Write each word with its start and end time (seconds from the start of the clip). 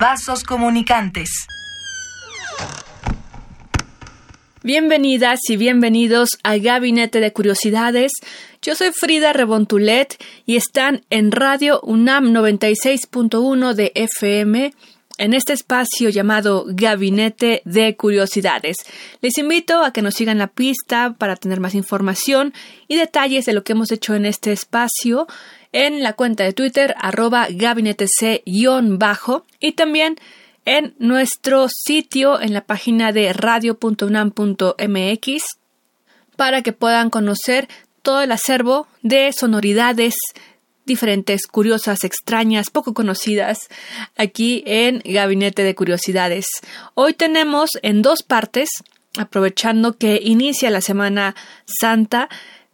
Vasos 0.00 0.44
comunicantes. 0.44 1.28
Bienvenidas 4.62 5.40
y 5.48 5.56
bienvenidos 5.56 6.38
a 6.44 6.56
Gabinete 6.56 7.18
de 7.18 7.32
Curiosidades. 7.32 8.12
Yo 8.62 8.76
soy 8.76 8.92
Frida 8.92 9.32
Rebontulet 9.32 10.16
y 10.46 10.54
están 10.54 11.02
en 11.10 11.32
Radio 11.32 11.80
UNAM 11.82 12.26
96.1 12.26 13.74
de 13.74 13.90
FM 13.96 14.72
en 15.18 15.34
este 15.34 15.52
espacio 15.52 16.08
llamado 16.08 16.64
Gabinete 16.68 17.60
de 17.64 17.96
Curiosidades. 17.96 18.76
Les 19.20 19.36
invito 19.36 19.84
a 19.84 19.92
que 19.92 20.02
nos 20.02 20.14
sigan 20.14 20.38
la 20.38 20.46
pista 20.46 21.16
para 21.18 21.36
tener 21.36 21.60
más 21.60 21.74
información 21.74 22.54
y 22.86 22.96
detalles 22.96 23.44
de 23.44 23.52
lo 23.52 23.64
que 23.64 23.72
hemos 23.72 23.92
hecho 23.92 24.14
en 24.14 24.24
este 24.24 24.52
espacio 24.52 25.26
en 25.72 26.02
la 26.02 26.14
cuenta 26.14 26.44
de 26.44 26.54
Twitter 26.54 26.94
arroba 26.98 27.48
gabinetec-bajo 27.50 29.44
y 29.60 29.72
también 29.72 30.16
en 30.64 30.94
nuestro 30.98 31.68
sitio 31.68 32.40
en 32.40 32.54
la 32.54 32.62
página 32.62 33.12
de 33.12 33.32
radio.unam.mx 33.32 35.42
para 36.36 36.62
que 36.62 36.72
puedan 36.72 37.10
conocer 37.10 37.68
todo 38.02 38.22
el 38.22 38.32
acervo 38.32 38.88
de 39.02 39.32
sonoridades 39.32 40.14
diferentes, 40.88 41.46
curiosas, 41.46 42.02
extrañas, 42.02 42.70
poco 42.70 42.94
conocidas 42.94 43.68
aquí 44.16 44.64
en 44.66 45.00
Gabinete 45.04 45.62
de 45.62 45.76
Curiosidades. 45.76 46.46
Hoy 46.94 47.14
tenemos 47.14 47.70
en 47.82 48.02
dos 48.02 48.24
partes, 48.24 48.68
aprovechando 49.16 49.96
que 49.96 50.20
inicia 50.20 50.70
la 50.70 50.80
Semana 50.80 51.36
Santa, 51.80 52.28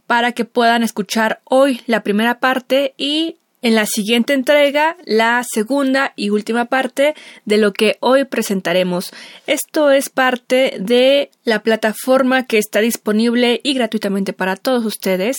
para 0.07 0.33
que 0.33 0.47
puedan 0.47 0.83
escuchar 0.83 1.41
hoy 1.45 1.83
la 1.87 2.03
primera 2.03 2.39
parte 2.39 2.95
y 2.97 3.37
en 3.63 3.75
la 3.75 3.87
siguiente 3.87 4.35
entrega 4.35 4.97
la 5.07 5.43
segunda 5.51 6.13
y 6.17 6.29
última 6.29 6.67
parte 6.67 7.15
de 7.47 7.57
lo 7.57 7.73
que 7.73 7.97
hoy 8.01 8.25
presentaremos. 8.25 9.11
Esto 9.47 9.91
es 9.91 10.11
parte 10.11 10.77
de 10.79 11.31
la 11.45 11.63
plataforma 11.63 12.47
que 12.47 12.59
está 12.59 12.81
disponible 12.81 13.61
y 13.65 13.73
gratuitamente 13.73 14.35
para 14.35 14.57
todos 14.57 14.85
ustedes 14.85 15.39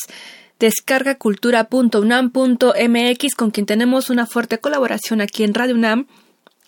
descargacultura.unam.mx 0.60 3.36
con 3.36 3.52
quien 3.52 3.66
tenemos 3.66 4.10
una 4.10 4.26
fuerte 4.26 4.60
colaboración 4.60 5.22
aquí 5.22 5.44
en 5.44 5.54
Radio 5.54 5.76
UNAM 5.76 6.08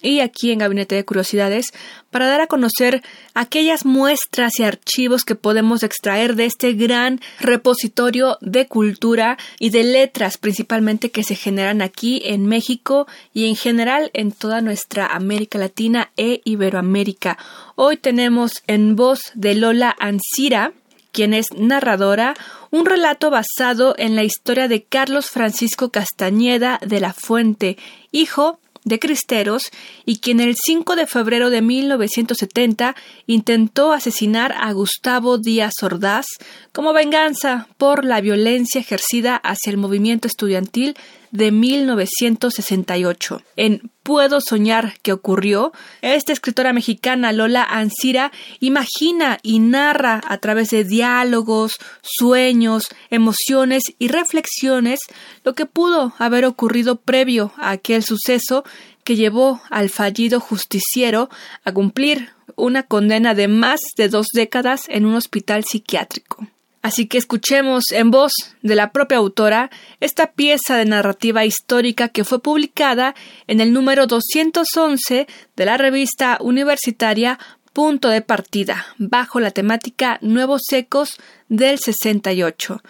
y 0.02 0.20
aquí 0.20 0.52
en 0.52 0.60
Gabinete 0.60 0.96
de 0.96 1.06
Curiosidades 1.06 1.74
para 2.12 2.28
dar 2.28 2.42
a 2.42 2.48
conocer 2.48 3.04
aquellas 3.34 3.86
muestras 3.86 4.60
y 4.60 4.64
archivos 4.64 5.24
que 5.24 5.36
podemos 5.36 5.84
extraer 5.84 6.36
de 6.36 6.46
este 6.46 6.74
gran 6.74 7.20
repositorio 7.40 8.38
de 8.42 8.68
cultura 8.68 9.38
y 9.60 9.72
de 9.72 9.84
letras 9.84 10.38
principalmente 10.38 11.12
que 11.12 11.24
se 11.24 11.36
generan 11.36 11.82
aquí 11.82 12.22
en 12.26 12.46
México 12.46 13.08
y 13.34 13.48
en 13.48 13.56
general 13.56 14.12
en 14.14 14.32
toda 14.32 14.62
nuestra 14.62 15.08
América 15.08 15.58
Latina 15.58 16.12
e 16.16 16.42
Iberoamérica. 16.46 17.38
Hoy 17.76 17.98
tenemos 17.98 18.64
en 18.68 18.96
voz 18.96 19.20
de 19.34 19.56
Lola 19.56 19.96
Ancira, 20.00 20.74
quien 21.18 21.34
es 21.34 21.48
narradora, 21.58 22.36
un 22.70 22.86
relato 22.86 23.32
basado 23.32 23.96
en 23.98 24.16
la 24.16 24.24
historia 24.24 24.68
de 24.68 24.84
Carlos 24.84 25.32
Francisco 25.32 25.90
Castañeda 25.90 26.80
de 26.86 27.00
la 27.00 27.12
Fuente, 27.12 27.76
hijo 28.12 28.60
de 28.84 29.00
Cristeros 29.00 29.64
y 30.06 30.20
quien 30.20 30.40
el 30.40 30.56
5 30.56 30.96
de 30.96 31.08
febrero 31.08 31.50
de 31.50 31.64
1970 31.64 32.96
intentó 33.26 33.94
asesinar 33.94 34.54
a 34.60 34.72
Gustavo 34.74 35.40
Díaz 35.40 35.74
Ordaz 35.82 36.28
como 36.72 36.94
venganza 36.94 37.68
por 37.80 38.06
la 38.06 38.22
violencia 38.22 38.80
ejercida 38.80 39.38
hacia 39.38 39.72
el 39.72 39.78
movimiento 39.78 40.28
estudiantil 40.28 40.96
de 41.38 41.52
1968. 41.52 43.42
En 43.56 43.92
Puedo 44.08 44.40
soñar 44.40 44.94
que 45.02 45.12
ocurrió, 45.12 45.74
esta 46.02 46.32
escritora 46.32 46.72
mexicana 46.72 47.34
Lola 47.34 47.62
Ancira 47.62 48.32
imagina 48.62 49.38
y 49.44 49.60
narra 49.60 50.22
a 50.26 50.38
través 50.38 50.70
de 50.70 50.86
diálogos, 50.86 51.74
sueños, 52.04 52.86
emociones 53.10 53.84
y 54.00 54.08
reflexiones 54.08 55.02
lo 55.44 55.56
que 55.56 55.66
pudo 55.66 56.14
haber 56.20 56.46
ocurrido 56.46 56.96
previo 56.96 57.52
a 57.58 57.72
aquel 57.72 58.02
suceso 58.02 58.64
que 59.04 59.18
llevó 59.18 59.62
al 59.70 59.90
fallido 59.90 60.40
justiciero 60.40 61.30
a 61.66 61.74
cumplir 61.74 62.30
una 62.56 62.84
condena 62.84 63.34
de 63.34 63.50
más 63.50 63.82
de 63.98 64.08
dos 64.08 64.28
décadas 64.34 64.84
en 64.88 65.06
un 65.06 65.16
hospital 65.16 65.66
psiquiátrico. 65.66 66.48
Así 66.88 67.06
que 67.06 67.18
escuchemos 67.18 67.92
en 67.92 68.12
voz 68.12 68.32
de 68.62 68.74
la 68.74 68.94
propia 68.94 69.18
autora 69.18 69.70
esta 70.00 70.32
pieza 70.32 70.78
de 70.78 70.86
narrativa 70.86 71.44
histórica 71.44 72.08
que 72.08 72.24
fue 72.24 72.42
publicada 72.42 73.14
en 73.48 73.60
el 73.60 73.74
número 73.74 74.08
211 74.08 75.28
de 75.58 75.66
la 75.66 75.76
revista 75.76 76.38
universitaria 76.40 77.40
Punto 77.74 78.08
de 78.08 78.22
Partida, 78.22 78.86
bajo 78.98 79.42
la 79.42 79.52
temática 79.52 80.18
Nuevos 80.22 80.62
Ecos 80.72 81.18
del 81.50 81.78
68. 81.78 82.82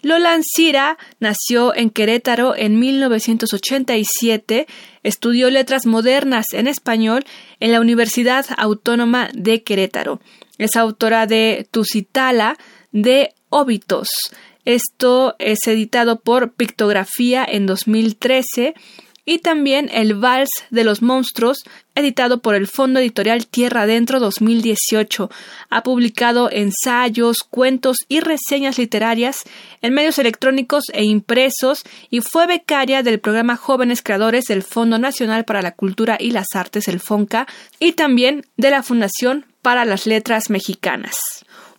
Lola 0.00 0.32
Ancira 0.32 0.96
nació 1.20 1.74
en 1.74 1.90
Querétaro 1.90 2.56
en 2.56 2.80
1987, 2.80 4.66
estudió 5.02 5.50
letras 5.50 5.84
modernas 5.84 6.46
en 6.52 6.68
español 6.68 7.22
en 7.60 7.72
la 7.72 7.82
Universidad 7.82 8.46
Autónoma 8.56 9.28
de 9.34 9.62
Querétaro. 9.62 10.22
Es 10.56 10.76
autora 10.76 11.26
de 11.26 11.68
Tusitala, 11.70 12.56
de 12.92 13.34
Óbitos. 13.54 14.08
Esto 14.64 15.36
es 15.38 15.66
editado 15.66 16.20
por 16.20 16.52
Pictografía 16.52 17.44
en 17.46 17.66
2013 17.66 18.72
y 19.26 19.40
también 19.40 19.90
El 19.92 20.14
Vals 20.14 20.48
de 20.70 20.84
los 20.84 21.02
Monstruos, 21.02 21.58
editado 21.94 22.40
por 22.40 22.54
el 22.54 22.66
Fondo 22.66 22.98
Editorial 22.98 23.46
Tierra 23.46 23.82
Adentro 23.82 24.20
2018. 24.20 25.30
Ha 25.68 25.82
publicado 25.82 26.50
ensayos, 26.50 27.40
cuentos 27.50 27.98
y 28.08 28.20
reseñas 28.20 28.78
literarias 28.78 29.42
en 29.82 29.92
medios 29.92 30.18
electrónicos 30.18 30.84
e 30.94 31.04
impresos 31.04 31.82
y 32.08 32.22
fue 32.22 32.46
becaria 32.46 33.02
del 33.02 33.20
programa 33.20 33.56
Jóvenes 33.56 34.00
Creadores 34.02 34.46
del 34.46 34.62
Fondo 34.62 34.98
Nacional 34.98 35.44
para 35.44 35.60
la 35.60 35.72
Cultura 35.72 36.16
y 36.18 36.30
las 36.30 36.46
Artes, 36.54 36.88
el 36.88 37.00
FONCA, 37.00 37.46
y 37.78 37.92
también 37.92 38.46
de 38.56 38.70
la 38.70 38.82
Fundación 38.82 39.44
para 39.60 39.84
las 39.84 40.06
Letras 40.06 40.48
Mexicanas 40.48 41.16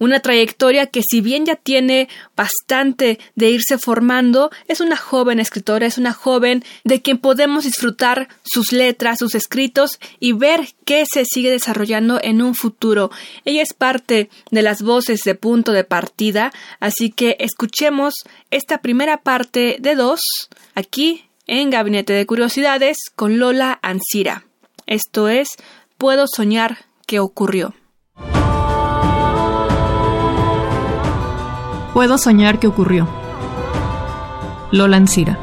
una 0.04 0.20
trayectoria 0.20 0.88
que 0.88 1.02
si 1.02 1.22
bien 1.22 1.46
ya 1.46 1.56
tiene 1.56 2.10
bastante 2.36 3.20
de 3.36 3.50
irse 3.50 3.78
formando, 3.78 4.52
es 4.68 4.82
una 4.82 4.98
joven 4.98 5.40
escritora, 5.40 5.86
es 5.86 5.98
una 5.98 6.14
joven 6.14 6.64
de 6.84 7.02
quien 7.02 7.18
podemos 7.18 7.64
disfrutar 7.64 8.28
sus 8.44 8.72
letras, 8.72 9.20
sus 9.20 9.36
escritos 9.36 10.00
y 10.20 10.34
ver 10.34 10.68
qué 10.86 11.06
se 11.12 11.26
sigue 11.26 11.52
desarrollando 11.52 12.20
en 12.22 12.42
un 12.42 12.56
futuro. 12.56 13.12
Ella 13.46 13.62
es 13.62 13.74
parte 13.74 14.30
de 14.52 14.62
las 14.62 14.82
voces 14.82 15.22
de 15.22 15.36
punto 15.36 15.72
de 15.72 15.84
partida, 15.84 16.52
así 16.80 17.12
que 17.12 17.38
escuchemos 17.40 18.14
esta 18.52 18.80
primera 18.80 19.18
parte 19.18 19.78
de 19.80 19.96
dos 19.96 20.20
aquí 20.76 21.26
en 21.48 21.70
Gabinete 21.70 22.14
de 22.14 22.26
Curiosidades 22.26 22.98
con 23.16 23.40
Lola 23.40 23.80
Ancira. 23.82 24.46
Esto 24.86 25.30
es 25.30 25.50
Puedo 25.98 26.26
soñar 26.28 26.80
que 27.06 27.20
ocurrió. 27.20 27.74
Puedo 31.94 32.18
soñar 32.18 32.60
que 32.60 32.66
ocurrió. 32.66 33.08
Lola 34.72 34.98
Ancira. 34.98 35.38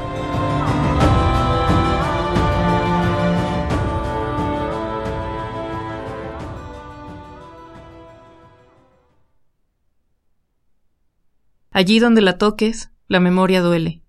Allí 11.70 12.00
donde 12.00 12.20
la 12.20 12.37
toques, 12.37 12.91
la 13.06 13.20
memoria 13.20 13.62
duele. 13.62 14.02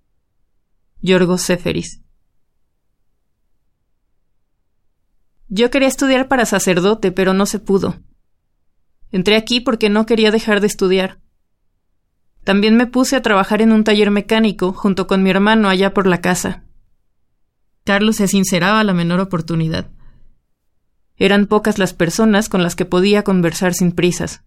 Yorgos 0.99 1.43
Seferis. 1.43 2.01
Yo 5.47 5.69
quería 5.69 5.87
estudiar 5.87 6.27
para 6.27 6.47
sacerdote, 6.47 7.11
pero 7.11 7.33
no 7.33 7.45
se 7.45 7.59
pudo. 7.59 7.99
Entré 9.11 9.35
aquí 9.35 9.59
porque 9.59 9.89
no 9.89 10.07
quería 10.07 10.31
dejar 10.31 10.59
de 10.59 10.67
estudiar. 10.67 11.21
También 12.43 12.75
me 12.75 12.87
puse 12.87 13.15
a 13.15 13.21
trabajar 13.21 13.61
en 13.61 13.71
un 13.71 13.83
taller 13.83 14.11
mecánico 14.11 14.73
junto 14.73 15.07
con 15.07 15.21
mi 15.23 15.29
hermano 15.29 15.69
allá 15.69 15.93
por 15.93 16.07
la 16.07 16.21
casa. 16.21 16.63
Carlos 17.83 18.17
se 18.17 18.27
sinceraba 18.27 18.79
a 18.79 18.83
la 18.83 18.93
menor 18.93 19.19
oportunidad. 19.19 19.89
Eran 21.17 21.45
pocas 21.45 21.77
las 21.77 21.93
personas 21.93 22.49
con 22.49 22.63
las 22.63 22.75
que 22.75 22.85
podía 22.85 23.23
conversar 23.23 23.73
sin 23.73 23.91
prisas. 23.91 24.43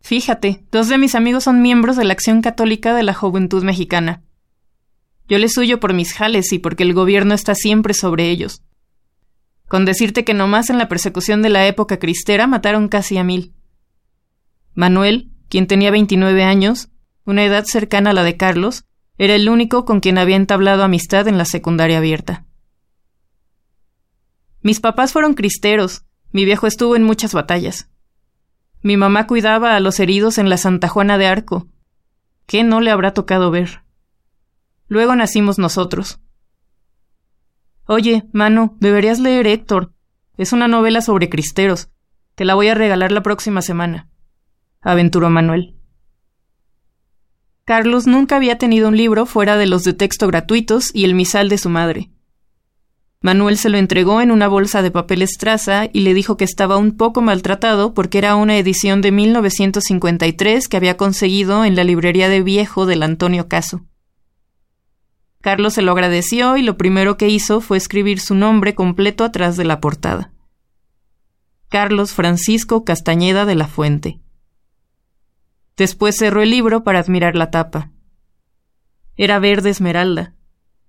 Fíjate, 0.00 0.64
dos 0.70 0.88
de 0.88 0.98
mis 0.98 1.14
amigos 1.14 1.44
son 1.44 1.62
miembros 1.62 1.96
de 1.96 2.04
la 2.04 2.12
Acción 2.12 2.42
Católica 2.42 2.94
de 2.94 3.02
la 3.02 3.14
Juventud 3.14 3.64
Mexicana. 3.64 4.22
Yo 5.28 5.38
les 5.38 5.56
huyo 5.56 5.80
por 5.80 5.94
mis 5.94 6.12
jales 6.12 6.52
y 6.52 6.58
porque 6.58 6.82
el 6.82 6.92
gobierno 6.92 7.34
está 7.34 7.54
siempre 7.54 7.94
sobre 7.94 8.30
ellos. 8.30 8.62
Con 9.66 9.86
decirte 9.86 10.24
que 10.24 10.34
nomás 10.34 10.68
en 10.68 10.76
la 10.76 10.88
persecución 10.88 11.40
de 11.40 11.48
la 11.48 11.66
época 11.66 11.98
cristera 11.98 12.46
mataron 12.46 12.88
casi 12.88 13.16
a 13.16 13.24
mil. 13.24 13.54
Manuel, 14.74 15.30
quien 15.48 15.66
tenía 15.66 15.90
29 15.90 16.44
años, 16.44 16.88
una 17.24 17.44
edad 17.44 17.64
cercana 17.66 18.10
a 18.10 18.12
la 18.12 18.22
de 18.22 18.36
Carlos, 18.36 18.84
era 19.16 19.34
el 19.34 19.48
único 19.48 19.84
con 19.84 20.00
quien 20.00 20.18
había 20.18 20.36
entablado 20.36 20.82
amistad 20.82 21.28
en 21.28 21.38
la 21.38 21.44
secundaria 21.44 21.98
abierta. 21.98 22.44
Mis 24.60 24.80
papás 24.80 25.12
fueron 25.12 25.34
cristeros. 25.34 26.04
Mi 26.32 26.44
viejo 26.44 26.66
estuvo 26.66 26.96
en 26.96 27.02
muchas 27.02 27.32
batallas. 27.32 27.90
Mi 28.82 28.96
mamá 28.96 29.26
cuidaba 29.26 29.76
a 29.76 29.80
los 29.80 30.00
heridos 30.00 30.38
en 30.38 30.48
la 30.48 30.56
Santa 30.56 30.88
Juana 30.88 31.16
de 31.18 31.26
Arco. 31.26 31.68
¿Qué 32.46 32.64
no 32.64 32.80
le 32.80 32.90
habrá 32.90 33.12
tocado 33.12 33.50
ver? 33.50 33.82
Luego 34.88 35.14
nacimos 35.16 35.58
nosotros. 35.58 36.18
Oye, 37.86 38.24
mano, 38.32 38.76
deberías 38.80 39.20
leer 39.20 39.46
Héctor. 39.46 39.92
Es 40.36 40.52
una 40.52 40.66
novela 40.66 41.02
sobre 41.02 41.28
cristeros. 41.28 41.90
Te 42.34 42.44
la 42.44 42.54
voy 42.54 42.68
a 42.68 42.74
regalar 42.74 43.12
la 43.12 43.22
próxima 43.22 43.62
semana. 43.62 44.08
Aventuró 44.84 45.30
Manuel. 45.30 45.74
Carlos 47.64 48.06
nunca 48.06 48.36
había 48.36 48.58
tenido 48.58 48.88
un 48.88 48.96
libro 48.96 49.24
fuera 49.24 49.56
de 49.56 49.66
los 49.66 49.84
de 49.84 49.94
texto 49.94 50.26
gratuitos 50.26 50.90
y 50.94 51.04
el 51.04 51.14
misal 51.14 51.48
de 51.48 51.58
su 51.58 51.70
madre. 51.70 52.10
Manuel 53.22 53.56
se 53.56 53.70
lo 53.70 53.78
entregó 53.78 54.20
en 54.20 54.30
una 54.30 54.48
bolsa 54.48 54.82
de 54.82 54.90
papel 54.90 55.22
estraza 55.22 55.86
y 55.90 56.00
le 56.00 56.12
dijo 56.12 56.36
que 56.36 56.44
estaba 56.44 56.76
un 56.76 56.94
poco 56.94 57.22
maltratado 57.22 57.94
porque 57.94 58.18
era 58.18 58.36
una 58.36 58.58
edición 58.58 59.00
de 59.00 59.12
1953 59.12 60.68
que 60.68 60.76
había 60.76 60.98
conseguido 60.98 61.64
en 61.64 61.74
la 61.74 61.84
librería 61.84 62.28
de 62.28 62.42
viejo 62.42 62.84
del 62.84 63.02
Antonio 63.02 63.48
Caso. 63.48 63.86
Carlos 65.40 65.72
se 65.72 65.80
lo 65.80 65.92
agradeció 65.92 66.58
y 66.58 66.62
lo 66.62 66.76
primero 66.76 67.16
que 67.16 67.30
hizo 67.30 67.62
fue 67.62 67.78
escribir 67.78 68.20
su 68.20 68.34
nombre 68.34 68.74
completo 68.74 69.24
atrás 69.24 69.56
de 69.56 69.64
la 69.64 69.80
portada. 69.80 70.32
Carlos 71.70 72.12
Francisco 72.12 72.84
Castañeda 72.84 73.46
de 73.46 73.54
la 73.54 73.68
Fuente. 73.68 74.20
Después 75.76 76.16
cerró 76.16 76.42
el 76.42 76.50
libro 76.50 76.84
para 76.84 77.00
admirar 77.00 77.36
la 77.36 77.50
tapa. 77.50 77.90
Era 79.16 79.38
verde 79.38 79.70
esmeralda, 79.70 80.34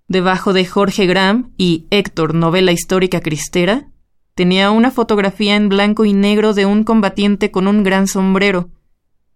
Debajo 0.07 0.53
de 0.53 0.65
Jorge 0.65 1.07
Graham 1.07 1.53
y 1.57 1.87
Héctor, 1.89 2.35
novela 2.35 2.71
histórica 2.71 3.21
cristera, 3.21 3.87
tenía 4.35 4.69
una 4.69 4.91
fotografía 4.91 5.55
en 5.55 5.67
blanco 5.67 6.05
y 6.05 6.13
negro 6.13 6.53
de 6.53 6.67
un 6.67 6.83
combatiente 6.83 7.49
con 7.49 7.67
un 7.67 7.83
gran 7.83 8.05
sombrero, 8.05 8.69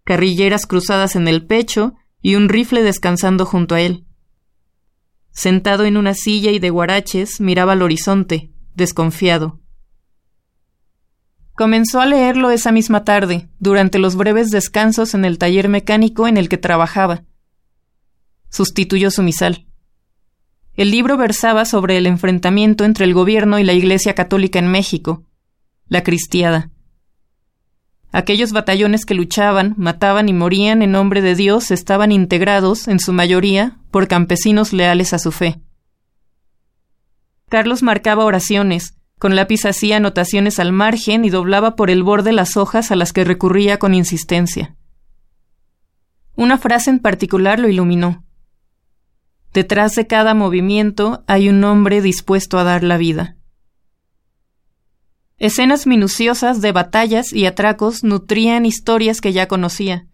carrilleras 0.03 0.67
cruzadas 0.67 1.15
en 1.15 1.27
el 1.27 1.43
pecho 1.43 1.95
y 2.21 2.35
un 2.35 2.49
rifle 2.49 2.83
descansando 2.83 3.47
junto 3.47 3.73
a 3.73 3.81
él. 3.81 4.05
Sentado 5.31 5.85
en 5.85 5.97
una 5.97 6.13
silla 6.13 6.51
y 6.51 6.59
de 6.59 6.69
guaraches, 6.69 7.41
miraba 7.41 7.73
al 7.73 7.81
horizonte, 7.81 8.51
desconfiado. 8.75 9.59
Comenzó 11.59 11.99
a 11.99 12.05
leerlo 12.05 12.51
esa 12.51 12.71
misma 12.71 13.03
tarde, 13.03 13.49
durante 13.59 13.99
los 13.99 14.15
breves 14.15 14.49
descansos 14.49 15.13
en 15.13 15.25
el 15.25 15.37
taller 15.37 15.67
mecánico 15.67 16.25
en 16.25 16.37
el 16.37 16.47
que 16.47 16.57
trabajaba. 16.57 17.23
Sustituyó 18.49 19.11
su 19.11 19.23
misal. 19.23 19.65
El 20.75 20.89
libro 20.89 21.17
versaba 21.17 21.65
sobre 21.65 21.97
el 21.97 22.07
enfrentamiento 22.07 22.85
entre 22.85 23.03
el 23.03 23.13
gobierno 23.13 23.59
y 23.59 23.65
la 23.65 23.73
Iglesia 23.73 24.15
Católica 24.15 24.57
en 24.57 24.71
México, 24.71 25.25
la 25.89 26.01
cristiada. 26.01 26.69
Aquellos 28.13 28.53
batallones 28.53 29.03
que 29.03 29.13
luchaban, 29.13 29.73
mataban 29.75 30.29
y 30.29 30.33
morían 30.33 30.81
en 30.81 30.93
nombre 30.93 31.21
de 31.21 31.35
Dios 31.35 31.71
estaban 31.71 32.13
integrados, 32.13 32.87
en 32.87 33.01
su 33.01 33.11
mayoría, 33.11 33.79
por 33.91 34.07
campesinos 34.07 34.71
leales 34.71 35.11
a 35.11 35.19
su 35.19 35.33
fe. 35.33 35.59
Carlos 37.49 37.83
marcaba 37.83 38.23
oraciones, 38.23 38.93
con 39.19 39.35
lápiz 39.35 39.65
hacía 39.65 39.97
anotaciones 39.97 40.59
al 40.59 40.71
margen 40.71 41.25
y 41.25 41.29
doblaba 41.29 41.75
por 41.75 41.91
el 41.91 42.03
borde 42.03 42.31
las 42.31 42.57
hojas 42.57 42.89
a 42.89 42.95
las 42.95 43.13
que 43.13 43.25
recurría 43.25 43.77
con 43.77 43.93
insistencia. 43.93 44.75
Una 46.35 46.57
frase 46.57 46.89
en 46.89 46.99
particular 46.99 47.59
lo 47.59 47.67
iluminó. 47.67 48.23
Detrás 49.53 49.93
de 49.95 50.07
cada 50.07 50.33
movimiento 50.33 51.23
hay 51.27 51.49
un 51.49 51.61
hombre 51.65 52.01
dispuesto 52.01 52.57
a 52.57 52.63
dar 52.63 52.83
la 52.83 52.97
vida. 52.97 53.35
Escenas 55.37 55.85
minuciosas 55.85 56.61
de 56.61 56.71
batallas 56.71 57.33
y 57.33 57.45
atracos 57.45 58.05
nutrían 58.05 58.65
historias 58.65 59.19
que 59.19 59.33
ya 59.33 59.47
conocía. 59.47 60.07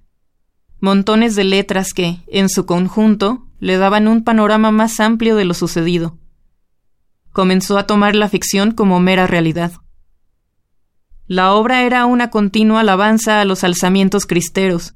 Montones 0.79 1.35
de 1.35 1.43
letras 1.43 1.93
que, 1.93 2.19
en 2.27 2.49
su 2.49 2.65
conjunto, 2.65 3.45
le 3.59 3.77
daban 3.77 4.07
un 4.07 4.23
panorama 4.23 4.71
más 4.71 4.99
amplio 4.99 5.35
de 5.35 5.45
lo 5.45 5.53
sucedido. 5.53 6.17
Comenzó 7.35 7.77
a 7.77 7.85
tomar 7.85 8.15
la 8.15 8.29
ficción 8.29 8.71
como 8.71 9.01
mera 9.01 9.27
realidad. 9.27 9.73
La 11.27 11.51
obra 11.51 11.83
era 11.83 12.05
una 12.05 12.29
continua 12.29 12.79
alabanza 12.79 13.41
a 13.41 13.43
los 13.43 13.65
alzamientos 13.65 14.25
cristeros. 14.25 14.95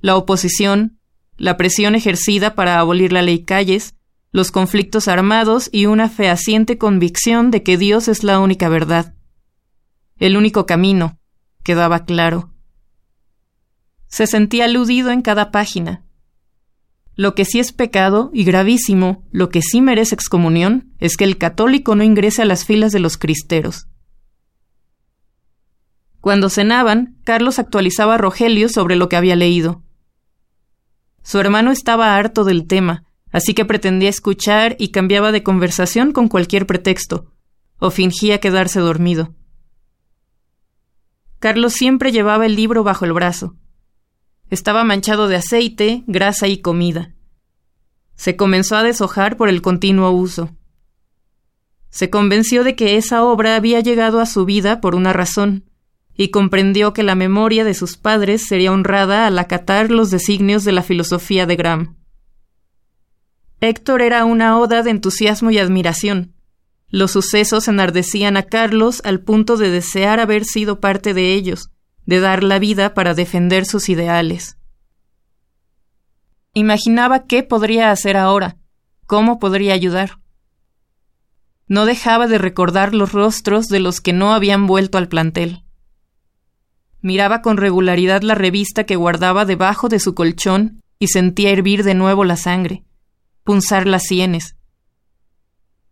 La 0.00 0.16
oposición, 0.16 0.98
la 1.36 1.56
presión 1.56 1.94
ejercida 1.94 2.56
para 2.56 2.80
abolir 2.80 3.12
la 3.12 3.22
ley 3.22 3.44
Calles, 3.44 3.94
los 4.32 4.50
conflictos 4.50 5.06
armados 5.06 5.70
y 5.70 5.86
una 5.86 6.08
fehaciente 6.08 6.76
convicción 6.76 7.52
de 7.52 7.62
que 7.62 7.78
Dios 7.78 8.08
es 8.08 8.24
la 8.24 8.40
única 8.40 8.68
verdad. 8.68 9.14
El 10.16 10.36
único 10.36 10.66
camino, 10.66 11.20
quedaba 11.62 12.04
claro. 12.04 12.52
Se 14.08 14.26
sentía 14.26 14.64
aludido 14.64 15.12
en 15.12 15.22
cada 15.22 15.52
página. 15.52 16.04
Lo 17.18 17.34
que 17.34 17.44
sí 17.44 17.58
es 17.58 17.72
pecado 17.72 18.30
y 18.32 18.44
gravísimo, 18.44 19.26
lo 19.32 19.48
que 19.48 19.60
sí 19.60 19.80
merece 19.80 20.14
excomunión, 20.14 20.92
es 21.00 21.16
que 21.16 21.24
el 21.24 21.36
católico 21.36 21.96
no 21.96 22.04
ingrese 22.04 22.42
a 22.42 22.44
las 22.44 22.64
filas 22.64 22.92
de 22.92 23.00
los 23.00 23.18
cristeros. 23.18 23.88
Cuando 26.20 26.48
cenaban, 26.48 27.18
Carlos 27.24 27.58
actualizaba 27.58 28.14
a 28.14 28.18
Rogelio 28.18 28.68
sobre 28.68 28.94
lo 28.94 29.08
que 29.08 29.16
había 29.16 29.34
leído. 29.34 29.82
Su 31.24 31.40
hermano 31.40 31.72
estaba 31.72 32.14
harto 32.14 32.44
del 32.44 32.68
tema, 32.68 33.04
así 33.32 33.52
que 33.52 33.64
pretendía 33.64 34.10
escuchar 34.10 34.76
y 34.78 34.92
cambiaba 34.92 35.32
de 35.32 35.42
conversación 35.42 36.12
con 36.12 36.28
cualquier 36.28 36.66
pretexto, 36.66 37.32
o 37.80 37.90
fingía 37.90 38.38
quedarse 38.38 38.78
dormido. 38.78 39.34
Carlos 41.40 41.72
siempre 41.72 42.12
llevaba 42.12 42.46
el 42.46 42.54
libro 42.54 42.84
bajo 42.84 43.04
el 43.06 43.12
brazo. 43.12 43.56
Estaba 44.50 44.82
manchado 44.82 45.28
de 45.28 45.36
aceite, 45.36 46.04
grasa 46.06 46.48
y 46.48 46.58
comida. 46.62 47.14
Se 48.18 48.34
comenzó 48.34 48.74
a 48.74 48.82
deshojar 48.82 49.36
por 49.36 49.48
el 49.48 49.62
continuo 49.62 50.10
uso. 50.10 50.50
Se 51.88 52.10
convenció 52.10 52.64
de 52.64 52.74
que 52.74 52.96
esa 52.96 53.22
obra 53.22 53.54
había 53.54 53.78
llegado 53.78 54.18
a 54.18 54.26
su 54.26 54.44
vida 54.44 54.80
por 54.80 54.96
una 54.96 55.12
razón, 55.12 55.70
y 56.16 56.30
comprendió 56.30 56.92
que 56.92 57.04
la 57.04 57.14
memoria 57.14 57.62
de 57.62 57.74
sus 57.74 57.96
padres 57.96 58.44
sería 58.44 58.72
honrada 58.72 59.28
al 59.28 59.38
acatar 59.38 59.92
los 59.92 60.10
designios 60.10 60.64
de 60.64 60.72
la 60.72 60.82
filosofía 60.82 61.46
de 61.46 61.54
Graham. 61.54 61.96
Héctor 63.60 64.02
era 64.02 64.24
una 64.24 64.58
oda 64.58 64.82
de 64.82 64.90
entusiasmo 64.90 65.52
y 65.52 65.58
admiración. 65.58 66.34
Los 66.88 67.12
sucesos 67.12 67.68
enardecían 67.68 68.36
a 68.36 68.42
Carlos 68.42 69.00
al 69.04 69.20
punto 69.20 69.56
de 69.56 69.70
desear 69.70 70.18
haber 70.18 70.44
sido 70.44 70.80
parte 70.80 71.14
de 71.14 71.34
ellos, 71.34 71.70
de 72.04 72.18
dar 72.18 72.42
la 72.42 72.58
vida 72.58 72.94
para 72.94 73.14
defender 73.14 73.64
sus 73.64 73.88
ideales. 73.88 74.57
Imaginaba 76.54 77.26
qué 77.26 77.42
podría 77.42 77.90
hacer 77.90 78.16
ahora, 78.16 78.56
cómo 79.06 79.38
podría 79.38 79.74
ayudar. 79.74 80.18
No 81.66 81.84
dejaba 81.84 82.26
de 82.26 82.38
recordar 82.38 82.94
los 82.94 83.12
rostros 83.12 83.68
de 83.68 83.80
los 83.80 84.00
que 84.00 84.12
no 84.12 84.32
habían 84.32 84.66
vuelto 84.66 84.98
al 84.98 85.08
plantel. 85.08 85.64
Miraba 87.00 87.42
con 87.42 87.56
regularidad 87.56 88.22
la 88.22 88.34
revista 88.34 88.84
que 88.84 88.96
guardaba 88.96 89.44
debajo 89.44 89.88
de 89.88 90.00
su 90.00 90.14
colchón 90.14 90.82
y 90.98 91.08
sentía 91.08 91.50
hervir 91.50 91.84
de 91.84 91.94
nuevo 91.94 92.24
la 92.24 92.36
sangre, 92.36 92.84
punzar 93.44 93.86
las 93.86 94.04
sienes. 94.04 94.56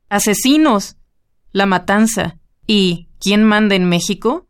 ¡Asesinos! 0.09 0.97
La 1.53 1.67
matanza 1.67 2.39
y 2.67 3.07
¿Quién 3.19 3.45
manda 3.45 3.75
en 3.75 3.89
México? 3.89 4.47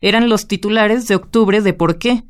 eran 0.00 0.28
los 0.28 0.46
titulares 0.46 1.08
de 1.08 1.14
octubre 1.14 1.62
de 1.62 1.72
Por 1.72 1.98
qué, 1.98 2.24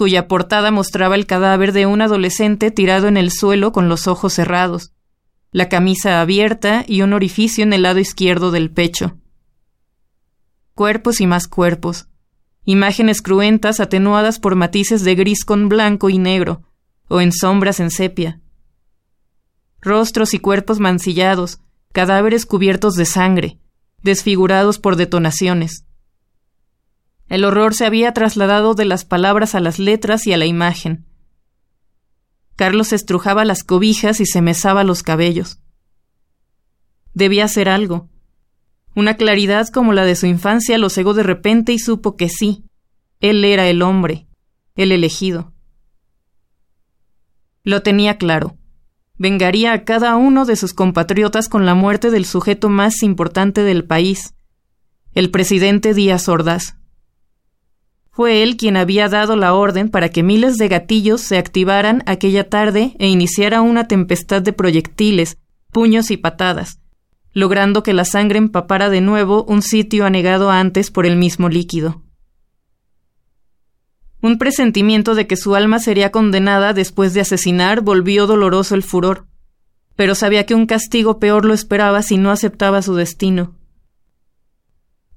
cuya 0.00 0.28
portada 0.28 0.70
mostraba 0.70 1.14
el 1.14 1.26
cadáver 1.26 1.72
de 1.74 1.84
un 1.84 2.00
adolescente 2.00 2.70
tirado 2.70 3.06
en 3.06 3.18
el 3.18 3.30
suelo 3.30 3.70
con 3.70 3.90
los 3.90 4.06
ojos 4.06 4.32
cerrados, 4.32 4.94
la 5.52 5.68
camisa 5.68 6.22
abierta 6.22 6.86
y 6.88 7.02
un 7.02 7.12
orificio 7.12 7.64
en 7.64 7.74
el 7.74 7.82
lado 7.82 7.98
izquierdo 7.98 8.50
del 8.50 8.70
pecho. 8.70 9.18
Cuerpos 10.74 11.20
y 11.20 11.26
más 11.26 11.48
cuerpos, 11.48 12.08
imágenes 12.64 13.20
cruentas 13.20 13.78
atenuadas 13.78 14.38
por 14.38 14.54
matices 14.54 15.04
de 15.04 15.14
gris 15.16 15.44
con 15.44 15.68
blanco 15.68 16.08
y 16.08 16.16
negro, 16.16 16.62
o 17.08 17.20
en 17.20 17.30
sombras 17.30 17.78
en 17.78 17.90
sepia. 17.90 18.40
Rostros 19.82 20.32
y 20.32 20.38
cuerpos 20.38 20.80
mancillados, 20.80 21.60
cadáveres 21.92 22.46
cubiertos 22.46 22.94
de 22.94 23.04
sangre, 23.04 23.58
desfigurados 24.02 24.78
por 24.78 24.96
detonaciones. 24.96 25.84
El 27.30 27.44
horror 27.44 27.74
se 27.74 27.86
había 27.86 28.12
trasladado 28.12 28.74
de 28.74 28.84
las 28.84 29.04
palabras 29.04 29.54
a 29.54 29.60
las 29.60 29.78
letras 29.78 30.26
y 30.26 30.32
a 30.32 30.36
la 30.36 30.46
imagen. 30.46 31.06
Carlos 32.56 32.92
estrujaba 32.92 33.44
las 33.44 33.62
cobijas 33.62 34.20
y 34.20 34.26
se 34.26 34.42
mesaba 34.42 34.82
los 34.82 35.04
cabellos. 35.04 35.60
Debía 37.14 37.44
hacer 37.44 37.68
algo. 37.68 38.08
Una 38.96 39.16
claridad 39.16 39.68
como 39.68 39.92
la 39.92 40.04
de 40.04 40.16
su 40.16 40.26
infancia 40.26 40.76
lo 40.76 40.90
cegó 40.90 41.14
de 41.14 41.22
repente 41.22 41.72
y 41.72 41.78
supo 41.78 42.16
que 42.16 42.28
sí, 42.28 42.64
él 43.20 43.44
era 43.44 43.68
el 43.68 43.82
hombre, 43.82 44.26
el 44.74 44.90
elegido. 44.90 45.52
Lo 47.62 47.82
tenía 47.82 48.18
claro. 48.18 48.56
Vengaría 49.18 49.72
a 49.72 49.84
cada 49.84 50.16
uno 50.16 50.46
de 50.46 50.56
sus 50.56 50.74
compatriotas 50.74 51.48
con 51.48 51.64
la 51.64 51.74
muerte 51.74 52.10
del 52.10 52.24
sujeto 52.24 52.68
más 52.70 53.04
importante 53.04 53.62
del 53.62 53.84
país, 53.84 54.34
el 55.14 55.30
presidente 55.30 55.94
Díaz 55.94 56.28
Ordaz. 56.28 56.79
Fue 58.12 58.42
él 58.42 58.56
quien 58.56 58.76
había 58.76 59.08
dado 59.08 59.36
la 59.36 59.54
orden 59.54 59.88
para 59.88 60.08
que 60.08 60.22
miles 60.22 60.56
de 60.56 60.68
gatillos 60.68 61.20
se 61.20 61.38
activaran 61.38 62.02
aquella 62.06 62.48
tarde 62.48 62.96
e 62.98 63.08
iniciara 63.08 63.62
una 63.62 63.86
tempestad 63.86 64.42
de 64.42 64.52
proyectiles, 64.52 65.38
puños 65.70 66.10
y 66.10 66.16
patadas, 66.16 66.80
logrando 67.32 67.82
que 67.82 67.92
la 67.92 68.04
sangre 68.04 68.38
empapara 68.38 68.90
de 68.90 69.00
nuevo 69.00 69.44
un 69.44 69.62
sitio 69.62 70.04
anegado 70.04 70.50
antes 70.50 70.90
por 70.90 71.06
el 71.06 71.16
mismo 71.16 71.48
líquido. 71.48 72.02
Un 74.20 74.38
presentimiento 74.38 75.14
de 75.14 75.26
que 75.26 75.36
su 75.36 75.54
alma 75.54 75.78
sería 75.78 76.10
condenada 76.10 76.74
después 76.74 77.14
de 77.14 77.20
asesinar 77.20 77.80
volvió 77.80 78.26
doloroso 78.26 78.74
el 78.74 78.82
furor, 78.82 79.26
pero 79.94 80.14
sabía 80.14 80.44
que 80.44 80.54
un 80.54 80.66
castigo 80.66 81.18
peor 81.18 81.44
lo 81.44 81.54
esperaba 81.54 82.02
si 82.02 82.18
no 82.18 82.30
aceptaba 82.30 82.82
su 82.82 82.96
destino. 82.96 83.59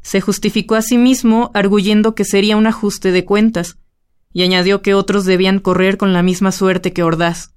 Se 0.03 0.21
justificó 0.21 0.75
a 0.75 0.81
sí 0.81 0.97
mismo 0.97 1.49
arguyendo 1.53 2.13
que 2.13 2.25
sería 2.25 2.55
un 2.55 2.67
ajuste 2.67 3.11
de 3.11 3.25
cuentas, 3.25 3.79
y 4.31 4.43
añadió 4.43 4.81
que 4.81 4.93
otros 4.93 5.25
debían 5.25 5.59
correr 5.59 5.97
con 5.97 6.13
la 6.13 6.21
misma 6.21 6.51
suerte 6.51 6.93
que 6.93 7.03
Ordaz. 7.03 7.55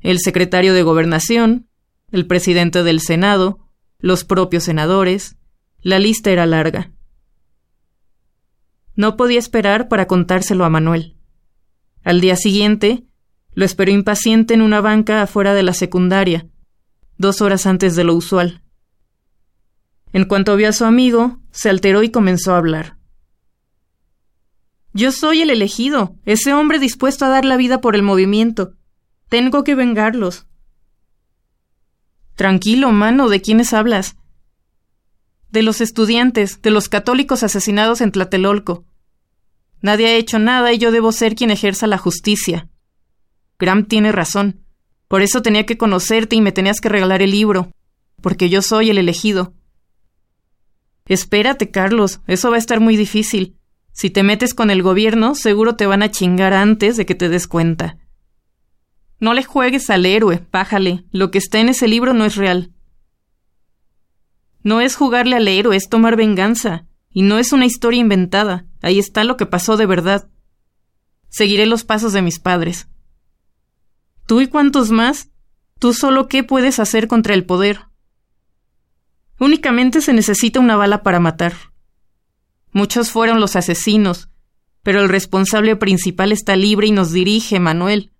El 0.00 0.18
secretario 0.20 0.72
de 0.74 0.82
Gobernación, 0.82 1.68
el 2.10 2.26
presidente 2.26 2.82
del 2.82 3.00
Senado, 3.00 3.58
los 3.98 4.24
propios 4.24 4.64
senadores, 4.64 5.36
la 5.80 5.98
lista 5.98 6.30
era 6.30 6.46
larga. 6.46 6.92
No 8.94 9.16
podía 9.16 9.38
esperar 9.38 9.88
para 9.88 10.06
contárselo 10.06 10.64
a 10.64 10.70
Manuel. 10.70 11.16
Al 12.04 12.20
día 12.20 12.36
siguiente, 12.36 13.04
lo 13.52 13.64
esperó 13.64 13.90
impaciente 13.90 14.54
en 14.54 14.62
una 14.62 14.80
banca 14.80 15.22
afuera 15.22 15.54
de 15.54 15.62
la 15.62 15.72
secundaria, 15.72 16.46
dos 17.18 17.40
horas 17.40 17.66
antes 17.66 17.96
de 17.96 18.04
lo 18.04 18.14
usual. 18.14 18.62
En 20.16 20.24
cuanto 20.24 20.56
vio 20.56 20.70
a 20.70 20.72
su 20.72 20.86
amigo, 20.86 21.40
se 21.50 21.68
alteró 21.68 22.02
y 22.02 22.08
comenzó 22.08 22.54
a 22.54 22.56
hablar. 22.56 22.96
Yo 24.94 25.12
soy 25.12 25.42
el 25.42 25.50
elegido, 25.50 26.16
ese 26.24 26.54
hombre 26.54 26.78
dispuesto 26.78 27.26
a 27.26 27.28
dar 27.28 27.44
la 27.44 27.58
vida 27.58 27.82
por 27.82 27.94
el 27.94 28.02
movimiento. 28.02 28.72
Tengo 29.28 29.62
que 29.62 29.74
vengarlos. 29.74 30.46
Tranquilo, 32.34 32.92
mano, 32.92 33.28
¿de 33.28 33.42
quiénes 33.42 33.74
hablas? 33.74 34.16
de 35.50 35.62
los 35.62 35.82
estudiantes, 35.82 36.62
de 36.62 36.70
los 36.70 36.88
católicos 36.88 37.42
asesinados 37.42 38.00
en 38.00 38.10
Tlatelolco. 38.10 38.86
Nadie 39.82 40.06
ha 40.06 40.14
hecho 40.14 40.38
nada 40.38 40.72
y 40.72 40.78
yo 40.78 40.92
debo 40.92 41.12
ser 41.12 41.34
quien 41.34 41.50
ejerza 41.50 41.86
la 41.86 41.98
justicia. 41.98 42.70
Graham 43.58 43.84
tiene 43.84 44.12
razón. 44.12 44.64
Por 45.08 45.20
eso 45.20 45.42
tenía 45.42 45.66
que 45.66 45.76
conocerte 45.76 46.36
y 46.36 46.40
me 46.40 46.52
tenías 46.52 46.80
que 46.80 46.88
regalar 46.88 47.20
el 47.20 47.32
libro, 47.32 47.70
porque 48.22 48.48
yo 48.48 48.62
soy 48.62 48.88
el 48.88 48.96
elegido. 48.96 49.52
Espérate, 51.06 51.70
Carlos, 51.70 52.20
eso 52.26 52.50
va 52.50 52.56
a 52.56 52.58
estar 52.58 52.80
muy 52.80 52.96
difícil. 52.96 53.56
Si 53.92 54.10
te 54.10 54.22
metes 54.22 54.52
con 54.52 54.70
el 54.70 54.82
gobierno, 54.82 55.34
seguro 55.34 55.76
te 55.76 55.86
van 55.86 56.02
a 56.02 56.10
chingar 56.10 56.52
antes 56.52 56.96
de 56.96 57.06
que 57.06 57.14
te 57.14 57.28
des 57.28 57.46
cuenta. 57.46 57.96
No 59.18 59.32
le 59.32 59.42
juegues 59.42 59.88
al 59.88 60.04
héroe, 60.04 60.38
pájale. 60.38 61.04
Lo 61.10 61.30
que 61.30 61.38
está 61.38 61.58
en 61.60 61.70
ese 61.70 61.88
libro 61.88 62.12
no 62.12 62.26
es 62.26 62.36
real. 62.36 62.72
No 64.62 64.80
es 64.80 64.96
jugarle 64.96 65.36
al 65.36 65.48
héroe, 65.48 65.76
es 65.76 65.88
tomar 65.88 66.16
venganza. 66.16 66.86
Y 67.10 67.22
no 67.22 67.38
es 67.38 67.52
una 67.52 67.64
historia 67.64 68.00
inventada. 68.00 68.66
Ahí 68.82 68.98
está 68.98 69.24
lo 69.24 69.38
que 69.38 69.46
pasó 69.46 69.78
de 69.78 69.86
verdad. 69.86 70.28
Seguiré 71.30 71.64
los 71.64 71.84
pasos 71.84 72.12
de 72.12 72.20
mis 72.20 72.38
padres. 72.38 72.88
¿Tú 74.26 74.42
y 74.42 74.48
cuántos 74.48 74.90
más? 74.90 75.30
¿Tú 75.78 75.94
solo 75.94 76.28
qué 76.28 76.44
puedes 76.44 76.78
hacer 76.78 77.08
contra 77.08 77.32
el 77.32 77.46
poder? 77.46 77.85
Únicamente 79.38 80.00
se 80.00 80.12
necesita 80.12 80.60
una 80.60 80.76
bala 80.76 81.02
para 81.02 81.20
matar. 81.20 81.54
Muchos 82.72 83.10
fueron 83.10 83.40
los 83.40 83.56
asesinos, 83.56 84.28
pero 84.82 85.02
el 85.02 85.08
responsable 85.08 85.76
principal 85.76 86.32
está 86.32 86.56
libre 86.56 86.86
y 86.86 86.92
nos 86.92 87.12
dirige, 87.12 87.60
Manuel. 87.60 88.12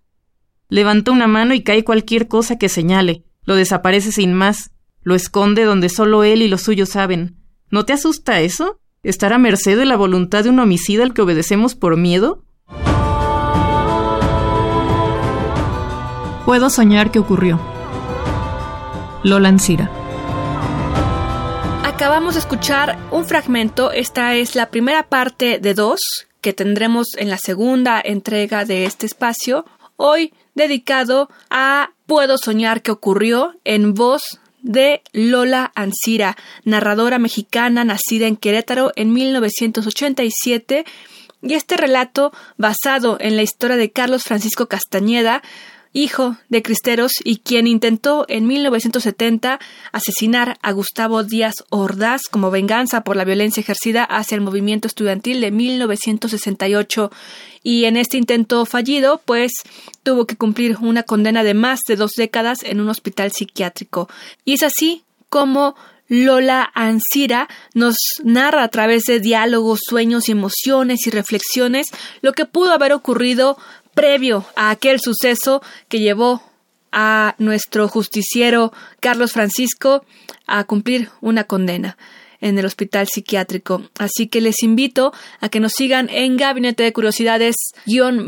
Levanta 0.69 1.13
una 1.13 1.27
mano 1.27 1.55
y 1.55 1.63
cae 1.63 1.85
cualquier 1.85 2.29
cosa 2.29 2.59
que 2.59 2.69
señale, 2.69 3.25
lo 3.45 3.55
desaparece 3.55 4.13
sin 4.13 4.35
más, 4.35 4.73
lo 5.03 5.15
esconde 5.15 5.65
donde 5.65 5.89
solo 5.89 6.25
él 6.25 6.43
y 6.43 6.49
los 6.49 6.63
suyos 6.63 6.91
saben. 6.91 7.37
¿No 7.71 7.85
te 7.85 7.93
asusta 7.93 8.41
eso? 8.41 8.81
¿Estar 9.03 9.33
a 9.33 9.39
merced 9.39 9.79
de 9.79 9.85
la 9.85 9.97
voluntad 9.97 10.43
de 10.43 10.51
un 10.51 10.59
homicida 10.59 11.05
al 11.05 11.15
que 11.15 11.23
obedecemos 11.23 11.75
por 11.77 11.97
miedo? 11.97 12.45
Puedo 16.45 16.71
soñar 16.71 17.11
que 17.11 17.21
ocurrió. 17.21 17.61
Lola 19.23 19.49
Ancira. 19.49 19.91
Acabamos 21.97 22.35
de 22.35 22.41
escuchar 22.41 22.99
un 23.11 23.25
fragmento, 23.25 23.91
esta 23.91 24.35
es 24.35 24.55
la 24.55 24.69
primera 24.69 25.05
parte 25.05 25.59
de 25.59 25.73
dos 25.73 26.27
que 26.43 26.53
tendremos 26.53 27.15
en 27.17 27.31
la 27.31 27.39
segunda 27.39 28.03
entrega 28.05 28.67
de 28.67 28.85
este 28.85 29.07
espacio, 29.07 29.65
hoy 29.97 30.35
dedicado 30.55 31.31
a 31.49 31.93
Puedo 32.05 32.37
soñar 32.37 32.83
que 32.83 32.91
ocurrió 32.91 33.55
en 33.65 33.95
voz 33.95 34.39
de 34.61 35.01
Lola 35.15 35.73
Ancira, 35.75 36.37
narradora 36.65 37.19
mexicana 37.19 37.83
nacida 37.83 38.27
en 38.27 38.37
Querétaro 38.37 38.93
en 38.95 39.15
1987, 39.15 40.85
y 41.41 41.55
este 41.55 41.79
relato, 41.79 42.31
basado 42.59 43.17
en 43.21 43.37
la 43.37 43.43
historia 43.43 43.79
de 43.79 43.91
Carlos 43.91 44.25
Francisco 44.25 44.67
Castañeda, 44.67 45.43
hijo 45.97 46.37
de 46.51 46.63
Cristeros 46.63 47.13
y 47.25 47.39
quien 47.39 47.67
intentó 47.67 48.27
en 48.29 48.47
1970 48.47 49.59
asesinar 49.93 50.59
a 50.61 50.73
Gustavo 50.73 51.25
Díaz 51.25 51.55
Ordaz 51.71 52.23
como 52.31 52.51
venganza 52.51 53.01
por 53.01 53.17
la 53.17 53.25
violencia 53.25 53.63
ejercida 53.63 54.05
hacia 54.05 54.35
el 54.35 54.43
movimiento 54.43 54.89
estudiantil 54.89 55.41
de 55.41 55.51
1968 55.51 57.11
y 57.63 57.87
en 57.87 57.97
este 57.97 58.19
intento 58.19 58.67
fallido 58.67 59.23
pues 59.25 59.53
tuvo 60.03 60.27
que 60.27 60.37
cumplir 60.37 60.77
una 60.83 61.03
condena 61.03 61.43
de 61.43 61.55
más 61.55 61.81
de 61.89 61.97
dos 61.97 62.11
décadas 62.15 62.59
en 62.63 62.81
un 62.83 62.91
hospital 62.91 63.33
psiquiátrico. 63.33 64.11
Y 64.45 64.53
es 64.53 64.63
así 64.63 65.03
como 65.31 65.77
Lola 66.09 66.71
Ancira 66.75 67.49
nos 67.73 67.97
narra 68.23 68.65
a 68.65 68.69
través 68.69 69.05
de 69.05 69.19
diálogos, 69.19 69.81
sueños 69.89 70.29
y 70.29 70.33
emociones 70.33 71.07
y 71.07 71.11
reflexiones 71.11 71.87
lo 72.21 72.33
que 72.33 72.45
pudo 72.45 72.73
haber 72.73 72.93
ocurrido 72.93 73.57
previo 73.97 74.45
a 74.55 74.71
aquel 74.71 75.01
suceso 75.01 75.63
que 75.89 75.99
llevó 75.99 76.43
a 76.93 77.35
nuestro 77.39 77.89
justiciero 77.89 78.73
Carlos 79.01 79.33
Francisco 79.33 80.05
a 80.47 80.65
cumplir 80.65 81.09
una 81.21 81.45
condena 81.45 81.97
en 82.47 82.59
el 82.59 82.65
hospital 82.65 83.07
psiquiátrico. 83.09 83.83
Así 83.99 84.29
que 84.29 84.41
les 84.41 84.63
invito 84.63 85.13
a 85.41 85.49
que 85.49 85.61
nos 85.61 85.73
sigan 85.73 86.09
en 86.11 86.37
Gabinete 86.37 86.85
de 86.85 86.93
Curiosidades 86.93 87.57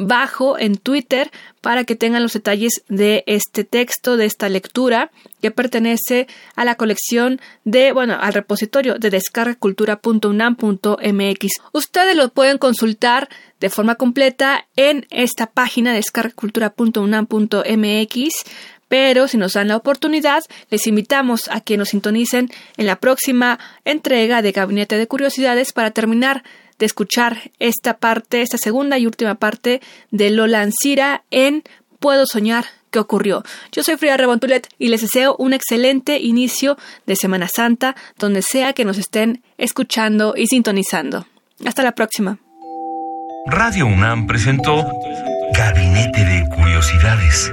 bajo 0.07 0.59
en 0.59 0.77
Twitter 0.77 1.31
para 1.61 1.85
que 1.85 1.97
tengan 1.97 2.23
los 2.23 2.33
detalles 2.33 2.83
de 2.89 3.25
este 3.27 3.65
texto, 3.65 4.17
de 4.17 4.25
esta 4.27 4.49
lectura 4.49 5.11
que 5.41 5.51
pertenece 5.51 6.29
a 6.57 6.65
la 6.65 6.75
colección 6.75 7.41
de, 7.65 7.93
bueno, 7.93 8.17
al 8.21 8.33
repositorio 8.33 8.99
de 8.99 9.11
descargacultura.unam.mx. 9.11 11.47
Ustedes 11.73 12.17
lo 12.17 12.31
pueden 12.31 12.59
consultar 12.59 13.29
de 13.61 13.71
forma 13.71 13.95
completa 13.97 14.67
en 14.77 15.07
esta 15.11 15.47
página 15.47 15.93
descargacultura.unam.mx 15.93 18.29
pero 18.89 19.29
si 19.29 19.37
nos 19.37 19.53
dan 19.53 19.69
la 19.69 19.77
oportunidad, 19.77 20.43
les 20.71 20.87
invitamos 20.87 21.49
a 21.49 21.61
que 21.61 21.77
nos 21.77 21.91
sintonicen 21.91 22.51
en 22.77 22.87
la 22.87 22.97
próxima 22.97 23.59
entrega 23.85 24.43
de 24.43 24.53
Gabinete 24.53 24.97
de 24.97 25.07
Curiosidades 25.07 25.73
para 25.73 25.91
terminar 25.91 26.43
de 26.79 26.87
escuchar 26.87 27.51
esta 27.59 27.99
parte, 27.99 28.43
esta 28.43 28.57
segunda 28.59 28.99
y 28.99 29.07
última 29.07 29.35
parte 29.35 29.81
de 30.11 30.31
Lola 30.31 30.63
Ancira 30.63 31.23
en 31.31 31.63
Puedo 31.99 32.27
soñar 32.27 32.65
qué 32.91 33.01
ocurrió. 33.01 33.43
Yo 33.73 33.83
soy 33.83 33.97
Frida 33.97 34.17
Rebontulet 34.17 34.69
y 34.79 34.89
les 34.89 35.03
deseo 35.03 35.35
un 35.39 35.53
excelente 35.53 36.19
inicio 36.19 36.79
de 37.07 37.17
Semana 37.17 37.49
Santa, 37.49 37.97
donde 38.19 38.41
sea 38.41 38.73
que 38.73 38.85
nos 38.85 38.99
estén 38.99 39.43
escuchando 39.59 40.35
y 40.37 40.47
sintonizando. 40.47 41.27
Hasta 41.67 41.83
la 41.83 41.93
próxima. 41.93 42.39
Radio 43.47 43.87
UNAM 43.87 44.27
presentó 44.27 44.87
Gabinete 45.55 46.25
de 46.25 46.45
Curiosidades 46.55 47.53